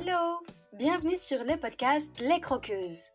Hello 0.00 0.38
Bienvenue 0.74 1.16
sur 1.16 1.42
le 1.42 1.56
podcast 1.56 2.20
Les 2.20 2.38
Croqueuses. 2.38 3.06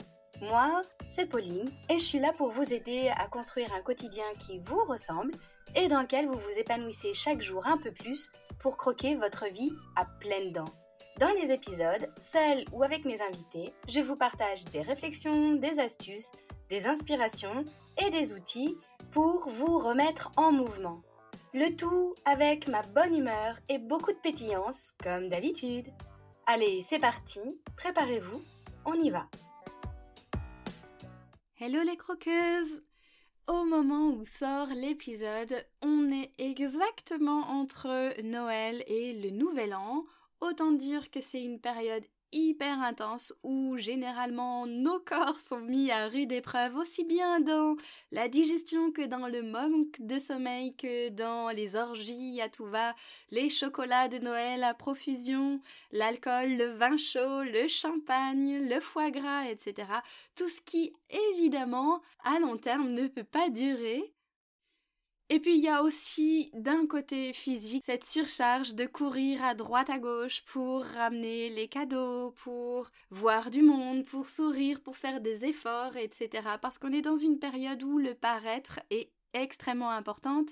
Moi, 0.41 0.81
c'est 1.07 1.27
Pauline 1.27 1.71
et 1.89 1.97
je 1.97 2.03
suis 2.03 2.19
là 2.19 2.33
pour 2.33 2.49
vous 2.49 2.73
aider 2.73 3.09
à 3.15 3.27
construire 3.27 3.71
un 3.73 3.81
quotidien 3.81 4.25
qui 4.37 4.59
vous 4.59 4.83
ressemble 4.83 5.31
et 5.77 5.87
dans 5.87 6.01
lequel 6.01 6.27
vous 6.27 6.37
vous 6.37 6.59
épanouissez 6.59 7.13
chaque 7.13 7.39
jour 7.39 7.65
un 7.67 7.77
peu 7.77 7.93
plus 7.93 8.29
pour 8.59 8.75
croquer 8.75 9.15
votre 9.15 9.45
vie 9.47 9.71
à 9.95 10.03
pleines 10.03 10.51
dents. 10.51 10.73
Dans 11.21 11.31
les 11.41 11.53
épisodes, 11.53 12.09
seul 12.19 12.65
ou 12.73 12.83
avec 12.83 13.05
mes 13.05 13.21
invités, 13.21 13.73
je 13.87 14.01
vous 14.01 14.17
partage 14.17 14.65
des 14.65 14.81
réflexions, 14.81 15.53
des 15.53 15.79
astuces, 15.79 16.33
des 16.67 16.87
inspirations 16.87 17.63
et 17.97 18.09
des 18.09 18.33
outils 18.33 18.75
pour 19.11 19.47
vous 19.47 19.77
remettre 19.77 20.31
en 20.35 20.51
mouvement. 20.51 21.01
Le 21.53 21.73
tout 21.77 22.13
avec 22.25 22.67
ma 22.67 22.81
bonne 22.81 23.17
humeur 23.17 23.57
et 23.69 23.77
beaucoup 23.77 24.11
de 24.11 24.17
pétillance, 24.17 24.91
comme 25.01 25.29
d'habitude. 25.29 25.87
Allez, 26.45 26.81
c'est 26.81 26.99
parti, 26.99 27.39
préparez-vous, 27.77 28.41
on 28.83 28.95
y 28.95 29.09
va. 29.09 29.29
Hello 31.57 31.81
les 31.83 31.95
croqueuses 31.95 32.83
Au 33.47 33.63
moment 33.63 34.09
où 34.09 34.25
sort 34.25 34.67
l'épisode, 34.75 35.65
on 35.81 36.11
est 36.11 36.33
exactement 36.39 37.49
entre 37.49 38.21
Noël 38.23 38.83
et 38.87 39.13
le 39.13 39.29
Nouvel 39.29 39.73
An. 39.73 40.03
Autant 40.41 40.73
dire 40.73 41.11
que 41.11 41.21
c'est 41.21 41.41
une 41.41 41.61
période 41.61 42.03
hyper 42.33 42.81
intense 42.81 43.33
où 43.43 43.77
généralement 43.77 44.65
nos 44.67 44.99
corps 44.99 45.39
sont 45.39 45.59
mis 45.59 45.91
à 45.91 46.07
rude 46.07 46.31
épreuve 46.31 46.75
aussi 46.75 47.03
bien 47.03 47.39
dans 47.39 47.75
la 48.11 48.27
digestion 48.27 48.91
que 48.91 49.05
dans 49.05 49.27
le 49.27 49.43
manque 49.43 49.99
de 49.99 50.19
sommeil 50.19 50.75
que 50.75 51.09
dans 51.09 51.49
les 51.49 51.75
orgies 51.75 52.41
à 52.41 52.49
tout 52.49 52.65
va, 52.65 52.95
les 53.31 53.49
chocolats 53.49 54.07
de 54.07 54.17
Noël 54.17 54.63
à 54.63 54.73
profusion, 54.73 55.61
l'alcool, 55.91 56.57
le 56.57 56.73
vin 56.73 56.97
chaud, 56.97 57.43
le 57.43 57.67
champagne, 57.67 58.67
le 58.67 58.79
foie 58.79 59.11
gras, 59.11 59.49
etc. 59.49 59.87
Tout 60.35 60.49
ce 60.49 60.61
qui 60.61 60.93
évidemment 61.31 62.01
à 62.23 62.39
long 62.39 62.57
terme 62.57 62.89
ne 62.89 63.07
peut 63.07 63.23
pas 63.23 63.49
durer 63.49 64.13
et 65.29 65.39
puis 65.39 65.55
il 65.55 65.63
y 65.63 65.69
a 65.69 65.83
aussi 65.83 66.51
d'un 66.53 66.85
côté 66.85 67.33
physique 67.33 67.83
cette 67.85 68.03
surcharge 68.03 68.75
de 68.75 68.85
courir 68.85 69.43
à 69.43 69.55
droite 69.55 69.89
à 69.89 69.97
gauche 69.97 70.43
pour 70.45 70.83
ramener 70.83 71.49
les 71.49 71.67
cadeaux, 71.67 72.31
pour 72.31 72.91
voir 73.09 73.49
du 73.49 73.61
monde, 73.61 74.05
pour 74.05 74.29
sourire, 74.29 74.81
pour 74.81 74.97
faire 74.97 75.21
des 75.21 75.45
efforts, 75.45 75.95
etc. 75.97 76.29
Parce 76.61 76.77
qu'on 76.77 76.91
est 76.91 77.01
dans 77.01 77.15
une 77.15 77.39
période 77.39 77.83
où 77.83 77.97
le 77.97 78.13
paraître 78.13 78.79
est 78.89 79.11
extrêmement 79.33 79.91
importante 79.91 80.49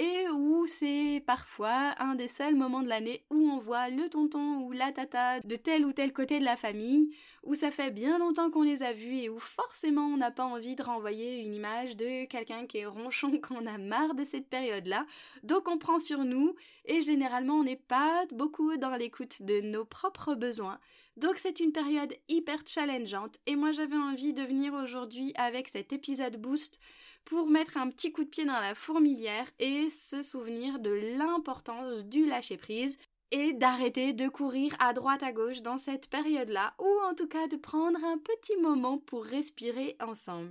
et 0.00 0.30
où 0.30 0.64
c'est 0.66 1.22
parfois 1.26 1.94
un 1.98 2.14
des 2.14 2.26
seuls 2.26 2.54
moments 2.54 2.80
de 2.80 2.88
l'année 2.88 3.22
où 3.28 3.50
on 3.50 3.58
voit 3.58 3.90
le 3.90 4.08
tonton 4.08 4.60
ou 4.60 4.72
la 4.72 4.92
tata 4.92 5.40
de 5.40 5.56
tel 5.56 5.84
ou 5.84 5.92
tel 5.92 6.14
côté 6.14 6.40
de 6.40 6.44
la 6.44 6.56
famille, 6.56 7.14
où 7.42 7.54
ça 7.54 7.70
fait 7.70 7.90
bien 7.90 8.18
longtemps 8.18 8.50
qu'on 8.50 8.62
les 8.62 8.82
a 8.82 8.94
vus 8.94 9.18
et 9.18 9.28
où 9.28 9.38
forcément 9.38 10.06
on 10.06 10.16
n'a 10.16 10.30
pas 10.30 10.46
envie 10.46 10.74
de 10.74 10.82
renvoyer 10.82 11.40
une 11.40 11.52
image 11.52 11.98
de 11.98 12.24
quelqu'un 12.24 12.64
qui 12.66 12.78
est 12.78 12.86
ronchon 12.86 13.38
qu'on 13.42 13.66
a 13.66 13.76
marre 13.76 14.14
de 14.14 14.24
cette 14.24 14.48
période-là. 14.48 15.04
Donc 15.42 15.68
on 15.68 15.76
prend 15.76 15.98
sur 15.98 16.24
nous 16.24 16.54
et 16.86 17.02
généralement 17.02 17.56
on 17.56 17.64
n'est 17.64 17.76
pas 17.76 18.24
beaucoup 18.32 18.74
dans 18.78 18.96
l'écoute 18.96 19.42
de 19.42 19.60
nos 19.60 19.84
propres 19.84 20.34
besoins. 20.34 20.80
Donc 21.18 21.36
c'est 21.36 21.60
une 21.60 21.72
période 21.72 22.14
hyper 22.30 22.60
challengeante 22.64 23.36
et 23.46 23.54
moi 23.54 23.72
j'avais 23.72 23.96
envie 23.96 24.32
de 24.32 24.44
venir 24.44 24.72
aujourd'hui 24.72 25.34
avec 25.36 25.68
cet 25.68 25.92
épisode 25.92 26.38
boost 26.38 26.80
pour 27.24 27.48
mettre 27.48 27.76
un 27.76 27.88
petit 27.90 28.12
coup 28.12 28.24
de 28.24 28.28
pied 28.28 28.44
dans 28.44 28.60
la 28.60 28.74
fourmilière 28.74 29.50
et 29.58 29.90
se 29.90 30.22
souvenir 30.22 30.78
de 30.78 30.90
l'importance 30.90 32.04
du 32.04 32.26
lâcher-prise 32.26 32.98
et 33.30 33.52
d'arrêter 33.52 34.12
de 34.12 34.28
courir 34.28 34.74
à 34.80 34.92
droite 34.92 35.22
à 35.22 35.32
gauche 35.32 35.62
dans 35.62 35.78
cette 35.78 36.08
période-là, 36.08 36.74
ou 36.80 36.88
en 37.08 37.14
tout 37.14 37.28
cas 37.28 37.46
de 37.46 37.56
prendre 37.56 38.02
un 38.04 38.18
petit 38.18 38.56
moment 38.56 38.98
pour 38.98 39.24
respirer 39.24 39.96
ensemble. 40.00 40.50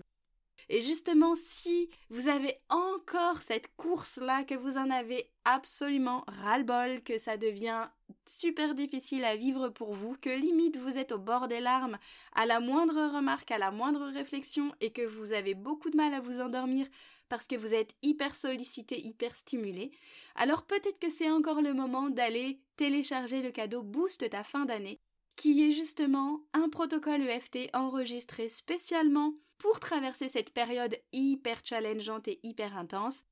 Et 0.70 0.82
justement, 0.82 1.36
si 1.36 1.90
vous 2.10 2.28
avez 2.28 2.60
encore 2.70 3.42
cette 3.42 3.76
course-là, 3.76 4.44
que 4.44 4.56
vous 4.56 4.78
en 4.78 4.90
avez 4.90 5.32
absolument 5.44 6.24
ras-le-bol, 6.28 7.02
que 7.02 7.18
ça 7.18 7.38
devient 7.38 7.90
super 8.30 8.76
difficile 8.76 9.26
à 9.26 9.36
vivre 9.36 9.70
pour 9.70 9.94
vous, 9.94 10.16
que 10.22 10.30
limite 10.30 10.78
vous 10.78 10.98
êtes 10.98 11.12
au 11.12 11.18
bord 11.18 11.48
des 11.48 11.60
larmes 11.60 11.98
à 12.34 12.46
la 12.46 12.60
moindre 12.60 13.14
remarque, 13.16 13.52
à 13.52 13.58
la 13.58 13.72
moindre 13.72 14.06
réflexion, 14.08 14.74
et 14.82 14.92
que 14.92 15.06
vous 15.06 15.34
avez 15.34 15.56
beaucoup 15.56 15.90
de 15.90 15.98
mal 15.98 16.14
à 16.14 16.20
vous 16.20 16.40
endormir 16.40 16.88
parce 17.28 17.48
que 17.48 17.56
vous 17.56 17.74
êtes 17.74 17.96
hyper 18.02 18.36
sollicité, 18.36 19.00
hyper 19.00 19.36
stimulé, 19.36 19.92
alors 20.36 20.64
peut-être 20.64 21.00
que 21.00 21.12
c'est 21.12 21.30
encore 21.30 21.62
le 21.62 21.74
moment 21.74 22.10
d'aller 22.10 22.60
télécharger 22.76 23.42
le 23.42 23.52
cadeau 23.52 23.84
Boost 23.84 24.30
ta 24.30 24.44
fin 24.44 24.66
d'année, 24.66 25.00
qui 25.36 25.70
est 25.70 25.72
justement 25.72 26.42
un 26.54 26.70
protocole 26.70 27.22
EFT 27.22 27.70
enregistré 27.74 28.50
spécialement 28.50 29.34
pour 29.58 29.80
traverser 29.80 30.28
cette 30.28 30.52
période 30.52 30.98
hyper 31.12 31.60
challengeante 31.64 32.28
et 32.28 32.40
hyper 32.44 32.78
intense, 32.78 33.24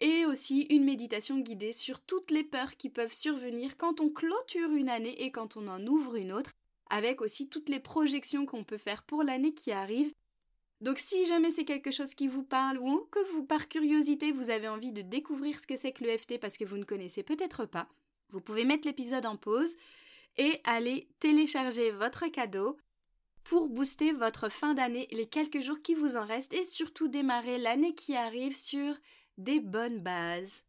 et 0.00 0.26
aussi 0.26 0.62
une 0.70 0.84
méditation 0.84 1.38
guidée 1.38 1.72
sur 1.72 2.00
toutes 2.00 2.30
les 2.30 2.44
peurs 2.44 2.76
qui 2.76 2.90
peuvent 2.90 3.12
survenir 3.12 3.76
quand 3.76 4.00
on 4.00 4.10
clôture 4.10 4.70
une 4.72 4.88
année 4.88 5.22
et 5.22 5.30
quand 5.30 5.56
on 5.56 5.68
en 5.68 5.84
ouvre 5.86 6.16
une 6.16 6.32
autre, 6.32 6.52
avec 6.90 7.20
aussi 7.20 7.48
toutes 7.48 7.68
les 7.68 7.80
projections 7.80 8.46
qu'on 8.46 8.64
peut 8.64 8.78
faire 8.78 9.02
pour 9.02 9.22
l'année 9.22 9.54
qui 9.54 9.72
arrive. 9.72 10.12
Donc 10.80 10.98
si 10.98 11.24
jamais 11.24 11.50
c'est 11.50 11.64
quelque 11.64 11.90
chose 11.90 12.14
qui 12.14 12.28
vous 12.28 12.42
parle 12.42 12.78
ou 12.78 13.08
que 13.10 13.24
vous 13.32 13.44
par 13.44 13.68
curiosité 13.68 14.30
vous 14.30 14.50
avez 14.50 14.68
envie 14.68 14.92
de 14.92 15.00
découvrir 15.00 15.58
ce 15.58 15.66
que 15.66 15.76
c'est 15.76 15.92
que 15.92 16.04
l'EFT 16.04 16.38
parce 16.38 16.58
que 16.58 16.66
vous 16.66 16.76
ne 16.76 16.84
connaissez 16.84 17.22
peut-être 17.22 17.64
pas, 17.64 17.88
vous 18.30 18.42
pouvez 18.42 18.66
mettre 18.66 18.86
l'épisode 18.86 19.24
en 19.24 19.36
pause 19.36 19.76
et 20.36 20.60
aller 20.64 21.08
télécharger 21.18 21.92
votre 21.92 22.26
cadeau 22.28 22.76
pour 23.42 23.68
booster 23.68 24.12
votre 24.12 24.50
fin 24.50 24.74
d'année, 24.74 25.08
les 25.12 25.28
quelques 25.28 25.62
jours 25.62 25.80
qui 25.80 25.94
vous 25.94 26.16
en 26.16 26.26
restent 26.26 26.52
et 26.52 26.64
surtout 26.64 27.08
démarrer 27.08 27.58
l'année 27.58 27.94
qui 27.94 28.16
arrive 28.16 28.56
sur 28.56 28.94
des 29.38 29.60
bonnes 29.60 30.00
bases. 30.00 30.62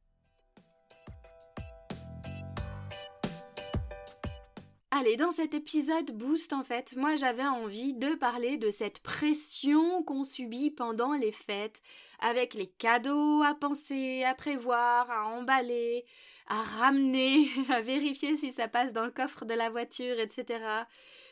Allez, 4.92 5.16
dans 5.16 5.32
cet 5.32 5.54
épisode 5.54 6.12
Boost, 6.12 6.54
en 6.54 6.64
fait, 6.64 6.96
moi 6.96 7.18
j'avais 7.18 7.46
envie 7.46 7.94
de 7.94 8.16
parler 8.16 8.58
de 8.58 8.72
cette 8.72 9.00
pression 9.02 10.02
qu'on 10.02 10.24
subit 10.24 10.72
pendant 10.72 11.14
les 11.14 11.32
fêtes, 11.32 11.82
avec 12.20 12.54
les 12.54 12.68
cadeaux 12.68 13.44
à 13.44 13.54
penser, 13.54 14.24
à 14.24 14.34
prévoir, 14.34 15.12
à 15.12 15.28
emballer, 15.28 16.06
à 16.48 16.64
ramener, 16.64 17.48
à 17.70 17.82
vérifier 17.82 18.38
si 18.38 18.52
ça 18.52 18.68
passe 18.68 18.94
dans 18.94 19.06
le 19.06 19.12
coffre 19.12 19.46
de 19.46 19.54
la 19.54 19.70
voiture, 19.70 20.20
etc 20.20 20.86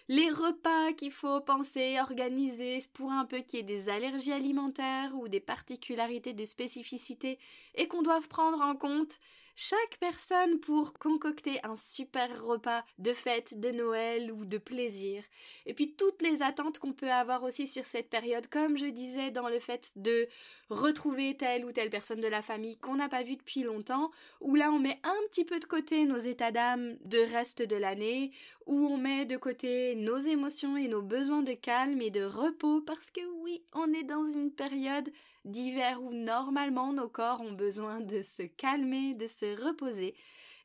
les 0.08 0.30
repas 0.30 0.94
qu'il 0.94 1.12
faut 1.12 1.42
penser, 1.42 2.00
organiser 2.00 2.80
pour 2.94 3.12
un 3.12 3.26
peu 3.26 3.40
qu'il 3.40 3.60
y 3.60 3.62
ait 3.62 3.66
des 3.66 3.90
allergies 3.90 4.34
alimentaires 4.34 5.12
ou 5.16 5.28
des 5.28 5.40
particularités, 5.40 6.34
des 6.34 6.46
spécificités 6.46 7.40
et 7.74 7.88
qu'on 7.88 8.04
doive 8.04 8.28
prendre 8.28 8.62
en 8.62 8.76
compte 8.76 9.20
chaque 9.56 9.98
personne 10.00 10.60
pour 10.60 10.94
concocter 10.94 11.60
un 11.64 11.76
super 11.78 12.44
repas 12.44 12.84
de 13.00 13.14
fête, 13.14 13.60
de 13.60 13.72
Noël 13.72 14.32
ou 14.32 14.46
de 14.46 14.58
plaisir. 14.58 15.24
Et 15.66 15.74
puis 15.74 15.94
toutes 15.94 16.22
les 16.22 16.44
attentes 16.44 16.80
qu'on 16.80 16.94
peut 16.94 17.12
avoir 17.12 17.44
aussi 17.44 17.66
sur 17.66 17.88
cette 17.88 18.10
période, 18.10 18.48
comme 18.48 18.78
je 18.78 18.86
disais 18.86 19.32
dans 19.32 19.48
le 19.48 19.60
fait 19.60 19.94
de 19.96 20.28
retrouver 20.70 21.38
telle 21.38 21.66
ou 21.66 21.72
telle 21.72 21.90
personne 21.90 22.20
de 22.20 22.28
la 22.28 22.42
famille 22.42 22.78
qu'on 22.78 22.96
n'a 22.96 23.10
pas 23.10 23.24
vue 23.24 23.38
depuis 23.38 23.64
longtemps, 23.64 24.12
où 24.42 24.56
là 24.56 24.72
on 24.72 24.80
met 24.80 25.00
un 25.04 25.28
petit 25.30 25.46
peu 25.46 25.60
de 25.60 25.66
côté 25.66 26.04
nos 26.06 26.18
états 26.18 26.52
d'âme 26.52 26.98
de 27.06 27.20
reste 27.20 27.62
de 27.62 27.76
l'année, 27.76 28.32
où 28.66 28.88
on 28.88 28.98
met 28.98 29.26
de 29.26 29.38
côté 29.38 29.96
nos 29.96 30.18
émotions 30.18 30.76
et 30.76 30.88
nos 30.88 31.02
besoins 31.02 31.44
de 31.44 31.54
calme 31.54 32.02
et 32.02 32.10
de 32.10 32.24
repos, 32.24 32.82
parce 32.82 33.10
que 33.12 33.22
oui, 33.42 33.64
on 33.74 33.94
est 33.94 34.04
dans 34.04 34.28
une 34.28 34.52
période 34.52 35.10
d'hiver 35.46 36.02
où 36.04 36.14
normalement 36.14 36.92
nos 36.92 37.08
corps 37.08 37.42
ont 37.42 37.54
besoin 37.54 38.02
de 38.02 38.22
se 38.22 38.44
calmer, 38.44 39.14
de 39.14 39.28
se 39.28 39.64
reposer. 39.64 40.16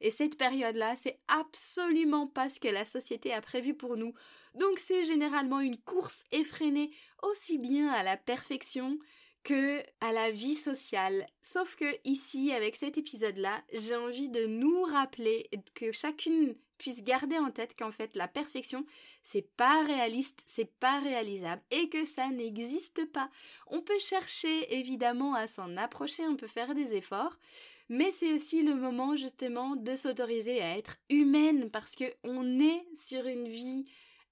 Et 0.01 0.11
cette 0.11 0.39
période-là, 0.39 0.97
c'est 0.97 1.19
absolument 1.29 2.27
pas 2.27 2.49
ce 2.49 2.59
que 2.59 2.69
la 2.69 2.87
société 2.87 3.33
a 3.33 3.43
prévu 3.43 3.75
pour 3.75 3.97
nous. 3.97 4.15
Donc 4.55 4.79
c'est 4.79 5.05
généralement 5.05 5.61
une 5.61 5.77
course 5.77 6.25
effrénée 6.33 6.91
aussi 7.23 7.59
bien 7.59 7.91
à 7.91 8.03
la 8.03 8.17
perfection 8.17 8.99
que 9.43 9.83
à 10.01 10.13
la 10.13 10.31
vie 10.31 10.55
sociale. 10.55 11.27
Sauf 11.43 11.77
que 11.77 11.87
ici, 12.05 12.53
avec 12.53 12.77
cet 12.77 12.99
épisode-là, 12.99 13.63
j'ai 13.73 13.97
envie 13.97 14.29
de 14.29 14.47
nous 14.47 14.83
rappeler 14.83 15.49
que 15.75 15.93
chacune 15.93 16.55
puisse 16.81 17.05
garder 17.05 17.39
en 17.39 17.51
tête 17.51 17.77
qu'en 17.79 17.91
fait 17.91 18.17
la 18.17 18.27
perfection 18.27 18.87
c'est 19.23 19.47
pas 19.57 19.85
réaliste, 19.85 20.43
c'est 20.47 20.73
pas 20.81 20.99
réalisable 21.01 21.63
et 21.71 21.91
que 21.91 22.07
ça 22.07 22.29
n'existe 22.31 23.05
pas. 23.13 23.31
On 23.67 23.83
peut 23.83 23.99
chercher 23.99 24.75
évidemment 24.75 25.35
à 25.35 25.47
s'en 25.47 25.77
approcher, 25.77 26.27
on 26.27 26.37
peut 26.37 26.47
faire 26.47 26.75
des 26.75 26.95
efforts, 26.95 27.39
mais 27.91 28.11
c'est 28.13 28.33
aussi 28.33 28.63
le 28.63 28.75
moment 28.75 29.15
justement 29.15 29.77
de 29.77 29.95
s'autoriser 29.95 30.63
à 30.63 30.79
être 30.79 30.97
humaine 31.11 31.71
parce 31.71 31.95
que 31.95 32.05
on 32.25 32.61
est 32.61 32.85
sur 32.97 33.27
une 33.27 33.49
vie 33.49 33.85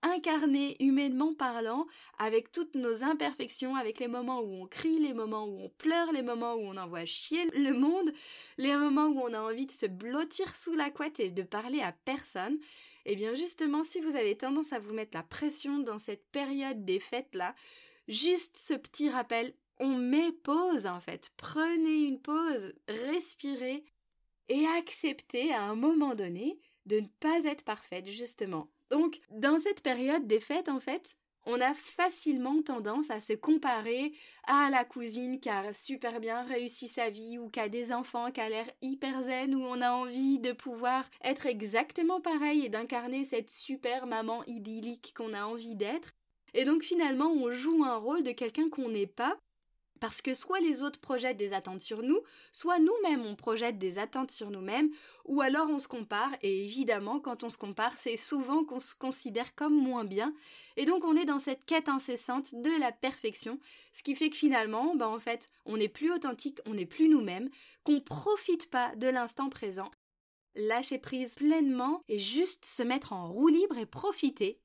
incarner 0.02 0.76
humainement 0.80 1.34
parlant, 1.34 1.86
avec 2.18 2.52
toutes 2.52 2.74
nos 2.74 3.04
imperfections, 3.04 3.76
avec 3.76 3.98
les 3.98 4.08
moments 4.08 4.40
où 4.40 4.62
on 4.62 4.66
crie, 4.66 4.98
les 4.98 5.12
moments 5.12 5.46
où 5.46 5.60
on 5.64 5.68
pleure, 5.68 6.12
les 6.12 6.22
moments 6.22 6.54
où 6.54 6.62
on 6.62 6.76
envoie 6.76 7.04
chier 7.04 7.44
le 7.50 7.72
monde, 7.72 8.12
les 8.56 8.74
moments 8.74 9.08
où 9.08 9.20
on 9.20 9.32
a 9.32 9.40
envie 9.40 9.66
de 9.66 9.72
se 9.72 9.86
blottir 9.86 10.54
sous 10.54 10.74
la 10.74 10.90
couette 10.90 11.20
et 11.20 11.30
de 11.30 11.42
parler 11.42 11.80
à 11.80 11.92
personne. 11.92 12.58
Eh 13.06 13.16
bien 13.16 13.34
justement, 13.34 13.84
si 13.84 14.00
vous 14.00 14.16
avez 14.16 14.36
tendance 14.36 14.72
à 14.72 14.78
vous 14.78 14.94
mettre 14.94 15.16
la 15.16 15.22
pression 15.22 15.78
dans 15.78 15.98
cette 15.98 16.26
période 16.30 16.84
des 16.84 17.00
fêtes-là, 17.00 17.54
juste 18.06 18.56
ce 18.56 18.74
petit 18.74 19.08
rappel, 19.10 19.54
on 19.80 19.96
met 19.96 20.32
pause 20.32 20.86
en 20.86 21.00
fait. 21.00 21.30
Prenez 21.36 22.06
une 22.06 22.20
pause, 22.20 22.74
respirez 22.88 23.84
et 24.48 24.66
acceptez 24.78 25.52
à 25.52 25.64
un 25.64 25.74
moment 25.74 26.14
donné 26.14 26.58
de 26.86 27.00
ne 27.00 27.08
pas 27.20 27.44
être 27.44 27.64
parfaite 27.64 28.06
justement. 28.06 28.68
Donc 28.90 29.20
dans 29.30 29.58
cette 29.58 29.82
période 29.82 30.26
des 30.26 30.40
fêtes 30.40 30.68
en 30.68 30.80
fait, 30.80 31.16
on 31.46 31.60
a 31.60 31.72
facilement 31.72 32.60
tendance 32.62 33.10
à 33.10 33.20
se 33.20 33.32
comparer 33.32 34.12
à 34.46 34.68
la 34.70 34.84
cousine 34.84 35.40
qui 35.40 35.48
a 35.48 35.72
super 35.72 36.20
bien 36.20 36.42
réussi 36.42 36.88
sa 36.88 37.08
vie 37.08 37.38
ou 37.38 37.48
qui 37.48 37.60
a 37.60 37.70
des 37.70 37.92
enfants, 37.92 38.30
qui 38.30 38.40
a 38.40 38.48
l'air 38.48 38.70
hyper 38.82 39.22
zen, 39.22 39.54
où 39.54 39.62
on 39.62 39.80
a 39.80 39.90
envie 39.90 40.38
de 40.40 40.52
pouvoir 40.52 41.08
être 41.22 41.46
exactement 41.46 42.20
pareil 42.20 42.66
et 42.66 42.68
d'incarner 42.68 43.24
cette 43.24 43.50
super 43.50 44.06
maman 44.06 44.44
idyllique 44.44 45.14
qu'on 45.16 45.32
a 45.32 45.44
envie 45.44 45.74
d'être. 45.74 46.10
Et 46.54 46.64
donc 46.64 46.82
finalement 46.82 47.30
on 47.30 47.50
joue 47.52 47.84
un 47.84 47.96
rôle 47.96 48.22
de 48.22 48.32
quelqu'un 48.32 48.68
qu'on 48.68 48.90
n'est 48.90 49.06
pas 49.06 49.38
parce 50.00 50.22
que 50.22 50.34
soit 50.34 50.60
les 50.60 50.82
autres 50.82 51.00
projettent 51.00 51.36
des 51.36 51.52
attentes 51.52 51.80
sur 51.80 52.02
nous, 52.02 52.20
soit 52.52 52.78
nous-mêmes 52.78 53.24
on 53.24 53.36
projette 53.36 53.78
des 53.78 53.98
attentes 53.98 54.30
sur 54.30 54.50
nous-mêmes, 54.50 54.90
ou 55.24 55.40
alors 55.40 55.68
on 55.68 55.78
se 55.78 55.88
compare, 55.88 56.30
et 56.42 56.64
évidemment 56.64 57.20
quand 57.20 57.44
on 57.44 57.50
se 57.50 57.58
compare, 57.58 57.96
c'est 57.96 58.16
souvent 58.16 58.64
qu'on 58.64 58.80
se 58.80 58.94
considère 58.94 59.54
comme 59.54 59.74
moins 59.74 60.04
bien, 60.04 60.34
et 60.76 60.84
donc 60.84 61.04
on 61.04 61.16
est 61.16 61.24
dans 61.24 61.38
cette 61.38 61.64
quête 61.64 61.88
incessante 61.88 62.54
de 62.54 62.80
la 62.80 62.92
perfection, 62.92 63.58
ce 63.92 64.02
qui 64.02 64.14
fait 64.14 64.30
que 64.30 64.36
finalement, 64.36 64.94
bah 64.94 65.08
en 65.08 65.18
fait, 65.18 65.50
on 65.66 65.76
n'est 65.76 65.88
plus 65.88 66.12
authentique, 66.12 66.60
on 66.66 66.74
n'est 66.74 66.86
plus 66.86 67.08
nous-mêmes, 67.08 67.50
qu'on 67.84 68.00
profite 68.00 68.70
pas 68.70 68.94
de 68.96 69.08
l'instant 69.08 69.48
présent. 69.48 69.90
Lâcher 70.54 70.98
prise 70.98 71.34
pleinement 71.34 72.02
et 72.08 72.18
juste 72.18 72.64
se 72.64 72.82
mettre 72.82 73.12
en 73.12 73.30
roue 73.30 73.48
libre 73.48 73.78
et 73.78 73.86
profiter 73.86 74.60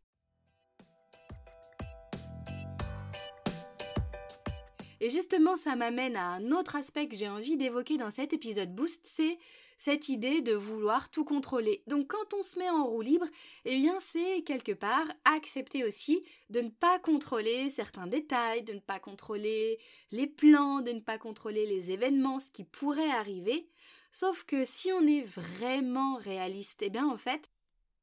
Et 5.03 5.09
justement, 5.09 5.57
ça 5.57 5.75
m'amène 5.75 6.15
à 6.15 6.27
un 6.27 6.53
autre 6.53 6.77
aspect 6.77 7.09
que 7.09 7.15
j'ai 7.17 7.27
envie 7.27 7.57
d'évoquer 7.57 7.97
dans 7.97 8.09
cet 8.09 8.31
épisode 8.31 8.73
Boost, 8.73 9.01
c'est 9.03 9.38
cette 9.77 10.07
idée 10.07 10.39
de 10.39 10.53
vouloir 10.53 11.09
tout 11.09 11.25
contrôler. 11.25 11.83
Donc 11.88 12.07
quand 12.07 12.33
on 12.33 12.41
se 12.41 12.57
met 12.57 12.69
en 12.69 12.85
roue 12.85 13.01
libre, 13.01 13.25
eh 13.65 13.75
bien 13.75 14.00
c'est 14.00 14.44
quelque 14.44 14.71
part 14.71 15.05
accepter 15.25 15.83
aussi 15.83 16.23
de 16.51 16.61
ne 16.61 16.69
pas 16.69 17.00
contrôler 17.00 17.69
certains 17.69 18.07
détails, 18.07 18.63
de 18.63 18.71
ne 18.71 18.79
pas 18.79 19.00
contrôler 19.00 19.77
les 20.11 20.25
plans, 20.25 20.79
de 20.79 20.94
ne 20.94 21.01
pas 21.01 21.17
contrôler 21.17 21.65
les 21.65 21.91
événements, 21.91 22.39
ce 22.39 22.50
qui 22.50 22.63
pourrait 22.63 23.11
arriver. 23.11 23.67
Sauf 24.13 24.45
que 24.45 24.63
si 24.63 24.94
on 24.94 25.05
est 25.05 25.23
vraiment 25.23 26.15
réaliste, 26.15 26.81
eh 26.81 26.89
bien 26.89 27.09
en 27.09 27.17
fait, 27.17 27.51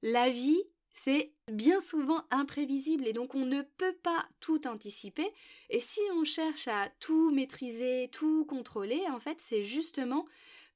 la 0.02 0.28
vie, 0.28 0.62
c'est 1.02 1.32
bien 1.50 1.80
souvent 1.80 2.24
imprévisible 2.30 3.06
et 3.06 3.14
donc 3.14 3.34
on 3.34 3.46
ne 3.46 3.62
peut 3.62 3.96
pas 4.02 4.28
tout 4.40 4.66
anticiper. 4.66 5.26
Et 5.70 5.80
si 5.80 6.00
on 6.12 6.24
cherche 6.24 6.68
à 6.68 6.90
tout 7.00 7.30
maîtriser, 7.30 8.10
tout 8.12 8.44
contrôler, 8.44 9.02
en 9.10 9.18
fait, 9.18 9.40
c'est 9.40 9.62
justement 9.62 10.26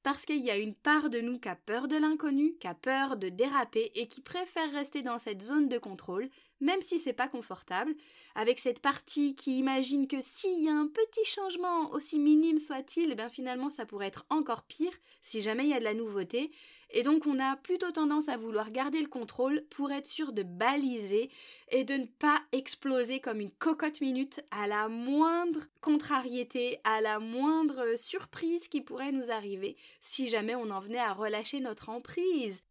parce 0.01 0.25
qu'il 0.25 0.43
y 0.43 0.49
a 0.49 0.57
une 0.57 0.73
part 0.73 1.11
de 1.11 1.19
nous 1.19 1.39
qui 1.39 1.49
a 1.49 1.55
peur 1.55 1.87
de 1.87 1.95
l'inconnu, 1.95 2.55
qui 2.59 2.67
a 2.67 2.73
peur 2.73 3.17
de 3.17 3.29
déraper 3.29 3.91
et 3.93 4.07
qui 4.07 4.21
préfère 4.21 4.71
rester 4.71 5.03
dans 5.03 5.19
cette 5.19 5.43
zone 5.43 5.69
de 5.69 5.77
contrôle, 5.77 6.29
même 6.59 6.81
si 6.81 6.99
c'est 6.99 7.13
pas 7.13 7.27
confortable, 7.27 7.95
avec 8.35 8.59
cette 8.59 8.79
partie 8.79 9.35
qui 9.35 9.57
imagine 9.57 10.07
que 10.07 10.21
s'il 10.21 10.63
y 10.63 10.69
a 10.69 10.73
un 10.73 10.87
petit 10.87 11.25
changement, 11.25 11.91
aussi 11.91 12.19
minime 12.19 12.57
soit-il, 12.57 13.15
bien 13.15 13.29
finalement 13.29 13.69
ça 13.69 13.85
pourrait 13.85 14.07
être 14.07 14.25
encore 14.29 14.63
pire 14.63 14.93
si 15.21 15.41
jamais 15.41 15.63
il 15.63 15.69
y 15.69 15.73
a 15.73 15.79
de 15.79 15.83
la 15.83 15.93
nouveauté, 15.93 16.51
et 16.91 17.03
donc 17.03 17.25
on 17.25 17.39
a 17.39 17.55
plutôt 17.57 17.91
tendance 17.91 18.29
à 18.29 18.37
vouloir 18.37 18.71
garder 18.71 19.01
le 19.01 19.07
contrôle 19.07 19.63
pour 19.69 19.91
être 19.91 20.07
sûr 20.07 20.31
de 20.31 20.43
baliser 20.43 21.29
et 21.69 21.83
de 21.83 21.95
ne 21.95 22.05
pas 22.05 22.41
exploser 22.51 23.19
comme 23.19 23.41
une 23.41 23.51
cocotte 23.51 24.01
minute 24.01 24.41
à 24.51 24.67
la 24.67 24.87
moindre 24.87 25.61
contrariété, 25.81 26.79
à 26.83 27.01
la 27.01 27.19
moindre 27.19 27.97
surprise 27.97 28.67
qui 28.67 28.81
pourrait 28.81 29.11
nous 29.11 29.31
arriver 29.31 29.75
si 29.99 30.27
jamais 30.29 30.55
on 30.55 30.69
en 30.69 30.79
venait 30.79 30.99
à 30.99 31.13
relâcher 31.13 31.59
notre 31.59 31.89
emprise. 31.89 32.63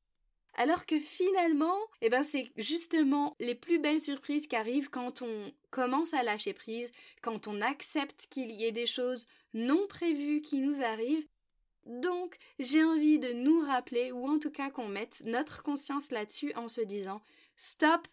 Alors 0.56 0.86
que 0.86 1.00
finalement, 1.00 1.78
eh 2.00 2.08
ben 2.08 2.22
c'est 2.22 2.52
justement 2.56 3.36
les 3.40 3.56
plus 3.56 3.78
belles 3.78 4.00
surprises 4.00 4.46
qui 4.46 4.54
arrivent 4.54 4.88
quand 4.88 5.20
on 5.20 5.52
commence 5.70 6.14
à 6.14 6.22
lâcher 6.22 6.52
prise, 6.52 6.92
quand 7.22 7.48
on 7.48 7.60
accepte 7.60 8.26
qu'il 8.30 8.52
y 8.52 8.64
ait 8.64 8.72
des 8.72 8.86
choses 8.86 9.26
non 9.52 9.86
prévues 9.88 10.42
qui 10.42 10.58
nous 10.58 10.82
arrivent. 10.82 11.26
Donc, 11.86 12.36
j'ai 12.58 12.82
envie 12.82 13.18
de 13.18 13.32
nous 13.32 13.60
rappeler, 13.60 14.12
ou 14.12 14.26
en 14.26 14.38
tout 14.38 14.50
cas 14.50 14.70
qu'on 14.70 14.88
mette 14.88 15.22
notre 15.26 15.62
conscience 15.62 16.10
là-dessus 16.10 16.54
en 16.54 16.68
se 16.68 16.80
disant 16.80 17.20
Stop, 17.56 18.06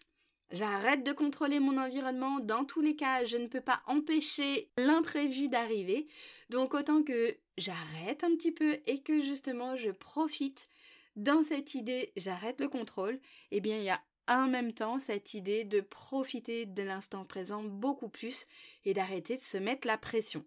j'arrête 0.50 1.04
de 1.04 1.12
contrôler 1.12 1.60
mon 1.60 1.78
environnement, 1.78 2.40
dans 2.40 2.64
tous 2.64 2.80
les 2.80 2.96
cas, 2.96 3.24
je 3.24 3.38
ne 3.38 3.46
peux 3.46 3.60
pas 3.60 3.82
empêcher 3.86 4.68
l'imprévu 4.76 5.48
d'arriver, 5.48 6.06
donc 6.50 6.74
autant 6.74 7.02
que 7.02 7.36
j'arrête 7.56 8.24
un 8.24 8.34
petit 8.34 8.52
peu 8.52 8.78
et 8.86 9.00
que 9.00 9.20
justement 9.20 9.76
je 9.76 9.90
profite 9.90 10.68
dans 11.16 11.42
cette 11.42 11.74
idée 11.74 12.12
j'arrête 12.16 12.60
le 12.60 12.68
contrôle, 12.68 13.20
eh 13.50 13.60
bien 13.60 13.78
il 13.78 13.84
y 13.84 13.90
a 13.90 14.00
en 14.28 14.46
même 14.48 14.72
temps 14.72 14.98
cette 14.98 15.34
idée 15.34 15.64
de 15.64 15.80
profiter 15.80 16.66
de 16.66 16.82
l'instant 16.82 17.24
présent 17.24 17.62
beaucoup 17.62 18.08
plus 18.08 18.46
et 18.84 18.94
d'arrêter 18.94 19.36
de 19.36 19.42
se 19.42 19.58
mettre 19.58 19.86
la 19.86 19.98
pression. 19.98 20.44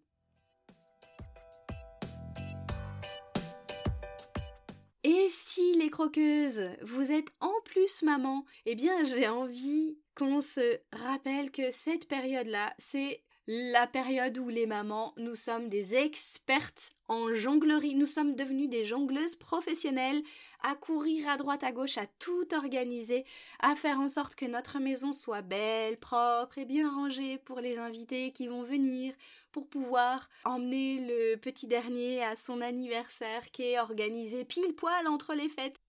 Et 5.04 5.28
si 5.30 5.76
les 5.78 5.92
croqueuses, 5.92 6.72
vous 6.82 7.12
êtes 7.12 7.32
en 7.40 7.54
plus 7.64 8.02
maman, 8.02 8.44
eh 8.66 8.74
bien 8.74 9.04
j'ai 9.04 9.28
envie 9.28 10.00
qu'on 10.16 10.42
se 10.42 10.80
rappelle 10.94 11.52
que 11.52 11.70
cette 11.72 12.08
période-là, 12.08 12.74
c'est 12.80 13.25
la 13.48 13.86
période 13.86 14.38
où 14.40 14.50
les 14.50 14.66
mamans, 14.66 15.14
nous 15.18 15.36
sommes 15.36 15.70
des 15.70 15.96
expertes 15.96 16.94
en 17.08 17.34
jonglerie, 17.36 17.94
nous 17.94 18.08
sommes 18.08 18.36
devenues 18.36 18.68
des 18.68 18.86
jongleuses 18.86 19.36
professionnelles, 19.36 20.24
à 20.64 20.74
courir 20.74 21.30
à 21.30 21.38
droite 21.38 21.64
à 21.64 21.72
gauche, 21.72 22.00
à 22.00 22.08
tout 22.18 22.48
organiser, 22.56 23.24
à 23.60 23.76
faire 23.76 24.00
en 24.00 24.10
sorte 24.10 24.34
que 24.34 24.46
notre 24.46 24.80
maison 24.80 25.14
soit 25.14 25.44
belle, 25.44 25.98
propre 25.98 26.58
et 26.58 26.66
bien 26.66 26.90
rangée 26.90 27.38
pour 27.38 27.60
les 27.60 27.78
invités 27.78 28.32
qui 28.32 28.48
vont 28.48 28.64
venir, 28.64 29.14
pour 29.52 29.68
pouvoir 29.68 30.28
emmener 30.44 31.06
le 31.08 31.36
petit 31.36 31.68
dernier 31.68 32.24
à 32.24 32.36
son 32.36 32.62
anniversaire 32.62 33.52
qui 33.52 33.64
est 33.64 33.80
organisé 33.80 34.44
pile 34.44 34.74
poil 34.76 35.08
entre 35.08 35.36
les 35.36 35.50
fêtes. 35.50 35.80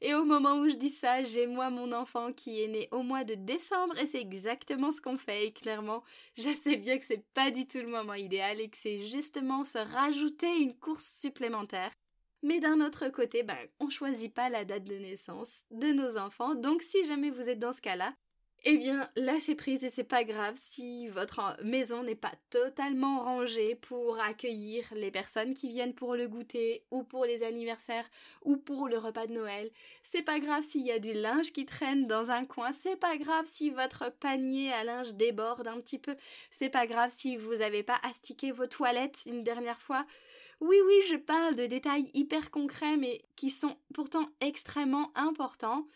Et 0.00 0.14
au 0.14 0.24
moment 0.24 0.58
où 0.58 0.68
je 0.68 0.76
dis 0.76 0.90
ça, 0.90 1.22
j'ai 1.22 1.46
moi 1.46 1.70
mon 1.70 1.92
enfant 1.92 2.32
qui 2.32 2.62
est 2.62 2.68
né 2.68 2.88
au 2.90 3.02
mois 3.02 3.24
de 3.24 3.34
décembre 3.34 3.98
et 3.98 4.06
c'est 4.06 4.20
exactement 4.20 4.92
ce 4.92 5.00
qu'on 5.00 5.16
fait. 5.16 5.46
Et 5.46 5.52
clairement, 5.52 6.02
je 6.36 6.50
sais 6.50 6.76
bien 6.76 6.98
que 6.98 7.04
c'est 7.06 7.24
pas 7.34 7.50
du 7.50 7.66
tout 7.66 7.78
le 7.78 7.88
moment 7.88 8.14
idéal 8.14 8.60
et 8.60 8.68
que 8.68 8.76
c'est 8.76 9.06
justement 9.06 9.64
se 9.64 9.78
rajouter 9.78 10.58
une 10.58 10.76
course 10.78 11.06
supplémentaire. 11.20 11.92
Mais 12.42 12.60
d'un 12.60 12.80
autre 12.80 13.08
côté, 13.08 13.42
ben, 13.42 13.58
on 13.80 13.88
choisit 13.88 14.32
pas 14.32 14.48
la 14.50 14.64
date 14.64 14.84
de 14.84 14.96
naissance 14.96 15.64
de 15.70 15.88
nos 15.88 16.18
enfants. 16.18 16.54
Donc 16.54 16.82
si 16.82 17.04
jamais 17.06 17.30
vous 17.30 17.48
êtes 17.48 17.58
dans 17.58 17.72
ce 17.72 17.80
cas-là, 17.80 18.14
eh 18.64 18.78
bien, 18.78 19.08
lâchez 19.14 19.54
prise 19.54 19.84
et 19.84 19.90
c'est 19.90 20.02
pas 20.02 20.24
grave 20.24 20.58
si 20.60 21.06
votre 21.08 21.56
maison 21.62 22.02
n'est 22.02 22.16
pas 22.16 22.32
totalement 22.50 23.20
rangée 23.20 23.76
pour 23.76 24.18
accueillir 24.20 24.82
les 24.96 25.12
personnes 25.12 25.54
qui 25.54 25.68
viennent 25.68 25.94
pour 25.94 26.16
le 26.16 26.26
goûter 26.26 26.84
ou 26.90 27.04
pour 27.04 27.24
les 27.26 27.44
anniversaires 27.44 28.08
ou 28.42 28.56
pour 28.56 28.88
le 28.88 28.98
repas 28.98 29.28
de 29.28 29.34
Noël. 29.34 29.70
C'est 30.02 30.22
pas 30.22 30.40
grave 30.40 30.64
s'il 30.64 30.84
y 30.84 30.90
a 30.90 30.98
du 30.98 31.12
linge 31.12 31.52
qui 31.52 31.64
traîne 31.64 32.08
dans 32.08 32.32
un 32.32 32.44
coin. 32.44 32.72
C'est 32.72 32.96
pas 32.96 33.16
grave 33.16 33.46
si 33.46 33.70
votre 33.70 34.10
panier 34.18 34.72
à 34.72 34.82
linge 34.82 35.14
déborde 35.14 35.68
un 35.68 35.80
petit 35.80 35.98
peu. 36.00 36.16
C'est 36.50 36.70
pas 36.70 36.88
grave 36.88 37.12
si 37.14 37.36
vous 37.36 37.56
n'avez 37.56 37.84
pas 37.84 38.00
astiqué 38.02 38.50
vos 38.50 38.66
toilettes 38.66 39.22
une 39.26 39.44
dernière 39.44 39.80
fois. 39.80 40.06
Oui, 40.60 40.76
oui, 40.86 40.94
je 41.08 41.16
parle 41.16 41.54
de 41.54 41.66
détails 41.66 42.10
hyper 42.14 42.50
concrets 42.50 42.96
mais 42.96 43.22
qui 43.36 43.50
sont 43.50 43.76
pourtant 43.94 44.28
extrêmement 44.40 45.12
importants 45.14 45.86